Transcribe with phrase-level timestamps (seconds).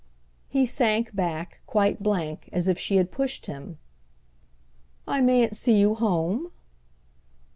[0.49, 3.77] He sank back, quite blank, as if she had pushed him.
[5.07, 6.51] "I mayn't see you home?"